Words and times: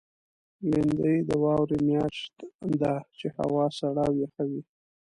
لېندۍ 0.69 1.17
د 1.29 1.29
واورې 1.43 1.77
میاشت 1.87 2.35
ده، 2.81 2.93
چې 3.17 3.27
هوا 3.37 3.65
سړه 3.79 4.03
او 4.07 4.13
یخه 4.23 4.43
وي. 4.49 4.61